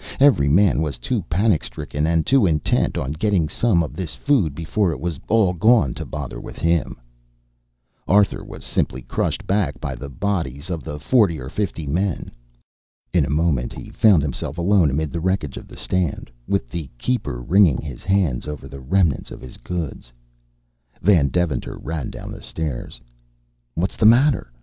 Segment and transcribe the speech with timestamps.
[0.19, 4.55] Every man was too panic stricken, and too intent on getting some of this food
[4.55, 6.99] before it was all gone to bother with him.
[8.07, 12.31] Arthur was simply crushed back by the bodies of the forty or fifty men.
[13.13, 16.89] In a moment he found himself alone amid the wreckage of the stand, with the
[16.97, 20.11] keeper wringing his hands over the remnants of his goods.
[20.99, 22.99] Van Deventer ran down the stairs.
[23.75, 24.51] "What's the matter?"